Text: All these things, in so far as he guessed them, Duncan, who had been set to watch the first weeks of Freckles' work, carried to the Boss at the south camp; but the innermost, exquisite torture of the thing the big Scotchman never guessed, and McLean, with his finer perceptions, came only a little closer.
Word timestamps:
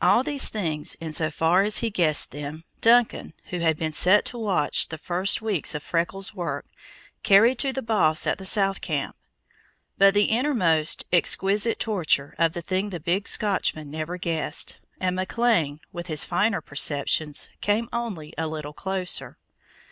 All 0.00 0.22
these 0.22 0.48
things, 0.48 0.94
in 1.00 1.12
so 1.12 1.28
far 1.28 1.62
as 1.62 1.78
he 1.78 1.90
guessed 1.90 2.30
them, 2.30 2.62
Duncan, 2.80 3.34
who 3.46 3.58
had 3.58 3.76
been 3.76 3.90
set 3.92 4.24
to 4.26 4.38
watch 4.38 4.86
the 4.90 4.96
first 4.96 5.42
weeks 5.42 5.74
of 5.74 5.82
Freckles' 5.82 6.32
work, 6.32 6.66
carried 7.24 7.58
to 7.58 7.72
the 7.72 7.82
Boss 7.82 8.28
at 8.28 8.38
the 8.38 8.46
south 8.46 8.80
camp; 8.80 9.16
but 9.98 10.14
the 10.14 10.26
innermost, 10.26 11.04
exquisite 11.12 11.80
torture 11.80 12.36
of 12.38 12.52
the 12.52 12.62
thing 12.62 12.90
the 12.90 13.00
big 13.00 13.26
Scotchman 13.26 13.90
never 13.90 14.18
guessed, 14.18 14.78
and 15.00 15.16
McLean, 15.16 15.80
with 15.92 16.06
his 16.06 16.24
finer 16.24 16.60
perceptions, 16.60 17.50
came 17.60 17.88
only 17.92 18.32
a 18.38 18.46
little 18.46 18.72
closer. 18.72 19.36